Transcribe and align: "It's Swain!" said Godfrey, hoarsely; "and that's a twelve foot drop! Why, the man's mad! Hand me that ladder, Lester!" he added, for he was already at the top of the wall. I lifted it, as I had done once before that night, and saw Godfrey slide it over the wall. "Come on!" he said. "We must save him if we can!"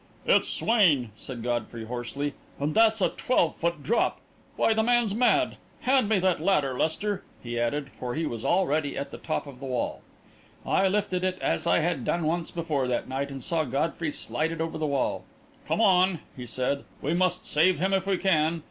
"It's 0.25 0.47
Swain!" 0.49 1.11
said 1.15 1.43
Godfrey, 1.43 1.85
hoarsely; 1.85 2.33
"and 2.59 2.73
that's 2.73 3.01
a 3.01 3.09
twelve 3.09 3.55
foot 3.55 3.83
drop! 3.83 4.19
Why, 4.55 4.73
the 4.73 4.81
man's 4.81 5.13
mad! 5.13 5.57
Hand 5.81 6.09
me 6.09 6.17
that 6.17 6.41
ladder, 6.41 6.75
Lester!" 6.75 7.21
he 7.43 7.59
added, 7.59 7.91
for 7.99 8.15
he 8.15 8.25
was 8.25 8.43
already 8.43 8.97
at 8.97 9.11
the 9.11 9.19
top 9.19 9.45
of 9.45 9.59
the 9.59 9.67
wall. 9.67 10.01
I 10.65 10.87
lifted 10.87 11.23
it, 11.23 11.37
as 11.39 11.67
I 11.67 11.81
had 11.81 12.03
done 12.03 12.23
once 12.23 12.49
before 12.49 12.87
that 12.87 13.07
night, 13.07 13.29
and 13.29 13.43
saw 13.43 13.63
Godfrey 13.63 14.09
slide 14.09 14.51
it 14.51 14.59
over 14.59 14.79
the 14.79 14.87
wall. 14.87 15.23
"Come 15.67 15.81
on!" 15.81 16.21
he 16.35 16.47
said. 16.47 16.83
"We 17.03 17.13
must 17.13 17.45
save 17.45 17.77
him 17.77 17.93
if 17.93 18.07
we 18.07 18.17
can!" 18.17 18.59